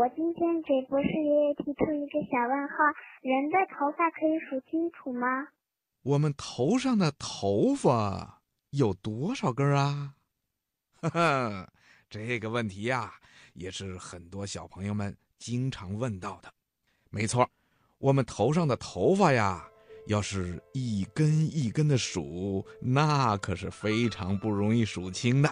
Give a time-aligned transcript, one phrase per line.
[0.00, 2.74] 我今天给博士爷爷提出一个小问号：
[3.20, 5.46] 人的头发可以数清楚吗？
[6.02, 10.14] 我们头上的头发有多少根啊？
[11.02, 11.68] 哈哈，
[12.08, 13.12] 这个问题呀，
[13.52, 16.50] 也是很多小朋友们经常问到的。
[17.10, 17.46] 没错，
[17.98, 19.68] 我们头上的头发呀，
[20.06, 25.50] 要是一根一根的数，那可是非常不容易数清的。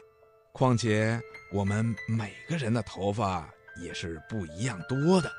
[0.53, 1.21] 况且
[1.53, 3.47] 我们每个人的头发。
[3.79, 5.31] 也是不一样多的。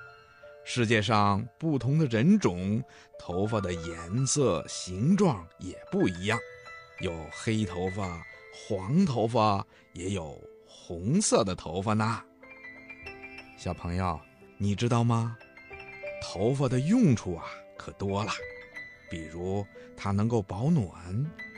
[0.66, 2.84] 世界上不同的人种，
[3.18, 6.38] 头发的颜色、形状也不一样，
[7.00, 8.22] 有黑头发、
[8.54, 12.22] 黄头发，也有红色的头发呢。
[13.58, 14.20] 小朋友，
[14.58, 15.36] 你知道吗？
[16.22, 17.46] 头发的用处啊，
[17.78, 18.32] 可多了。
[19.10, 19.66] 比如，
[19.98, 20.92] 它能够保暖、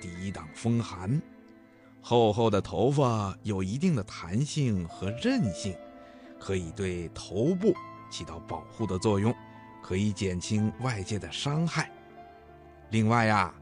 [0.01, 1.21] 抵挡风寒。
[2.01, 5.75] 厚厚的头发有一定的弹性和韧性。
[6.43, 7.71] 可以对头部
[8.09, 9.33] 起到保护的作用，
[9.83, 11.91] 可以减轻外界的伤害。
[12.89, 13.53] 另外呀，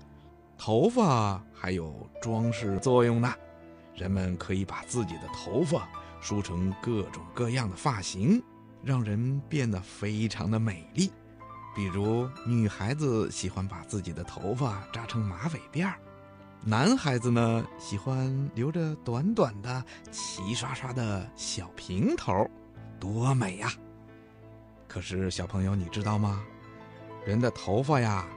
[0.57, 3.31] 头发还有装饰作用呢。
[3.95, 5.89] 人们可以把自己的头发
[6.21, 8.41] 梳成各种各样的发型，
[8.81, 11.11] 让人变得非常的美丽。
[11.75, 15.95] 比如，女孩子喜欢把自己的头发扎成马尾辫儿，
[16.63, 22.49] 男孩子呢喜欢留着短短的齐刷刷的小平头。
[22.99, 23.71] 多美呀！
[24.87, 26.43] 可是小朋友，你知道吗？
[27.25, 28.27] 人的头发呀，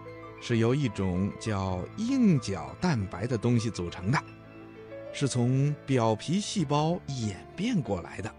[0.41, 4.23] 是由一种叫硬角蛋白的东西组成的，
[5.13, 8.35] 是从表皮细胞演变过来的。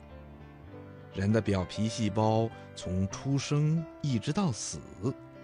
[1.13, 4.79] 人的表皮细胞从出生一直到死，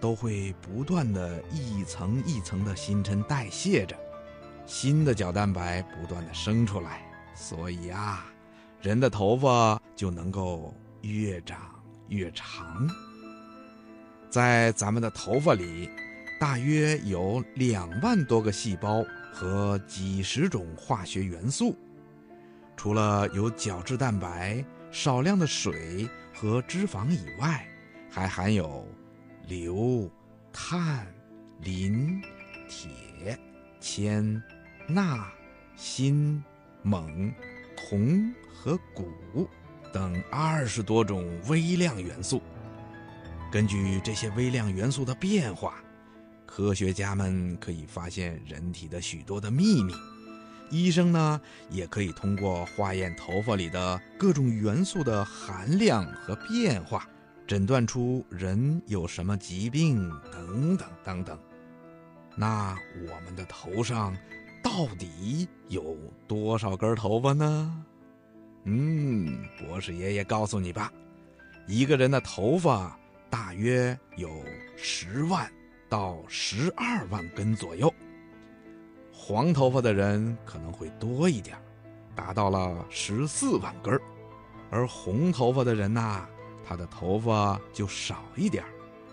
[0.00, 3.96] 都会不断的一层一层的新陈代谢着，
[4.66, 7.02] 新的角蛋白不断的生出来，
[7.34, 8.26] 所以啊。
[8.80, 11.58] 人的头发就能够越长
[12.08, 12.88] 越长。
[14.30, 15.90] 在咱们的头发里，
[16.40, 21.76] 大约有两万多个细胞和几十种化学元素。
[22.76, 27.68] 除了有角质蛋白、少量的水和脂肪以外，
[28.10, 28.88] 还含有
[29.46, 30.10] 硫、
[30.52, 31.06] 碳、
[31.60, 32.22] 磷、
[32.66, 33.38] 铁、
[33.78, 34.42] 铅、
[34.86, 35.22] 钠、
[35.76, 36.42] 锌、
[36.82, 37.30] 锰。
[37.90, 39.04] 铜和钴
[39.92, 42.40] 等二十多种微量元素。
[43.50, 45.82] 根据这些微量元素的变化，
[46.46, 49.92] 科学家们可以发现人体的许多的秘密。
[50.70, 57.08] 医生呢，也可以通过化验头发里的各种元素的含量和变化，
[57.44, 61.36] 诊断出人有什么疾病等等等等。
[62.36, 64.16] 那我们的头上。
[64.62, 65.96] 到底有
[66.28, 67.84] 多少根头发呢？
[68.64, 70.92] 嗯，博士爷爷告诉你吧，
[71.66, 72.98] 一个人的头发
[73.28, 74.30] 大约有
[74.76, 75.50] 十万
[75.88, 77.92] 到十二万根左右。
[79.12, 81.56] 黄头发的人可能会多一点，
[82.14, 83.98] 达到了十四万根，
[84.70, 86.26] 而红头发的人呐，
[86.64, 88.64] 他的头发就少一点，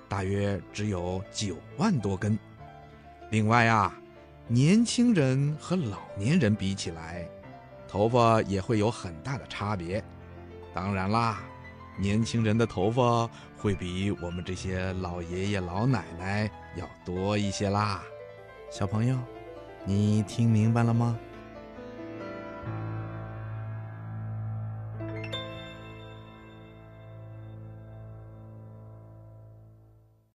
[0.09, 2.38] 大约只有九万多根。
[3.31, 3.94] 另外呀。
[4.50, 7.28] 年轻人和老年人比起来，
[7.85, 10.02] 头发也会有很大的差别。
[10.74, 11.44] 当然啦，
[12.00, 18.02] 年轻人的头发会比我们这些老爷爷老奶奶要多一些啦。
[18.72, 19.18] 小朋友，
[19.84, 21.19] 你听明白了吗？